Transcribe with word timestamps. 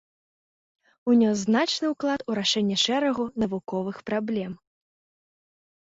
Унёс 1.13 1.37
значны 1.47 1.85
ўклад 1.93 2.25
у 2.31 2.39
рашэнне 2.41 2.77
шэрагу 2.87 3.29
навуковых 3.47 3.97
праблем. 4.13 4.53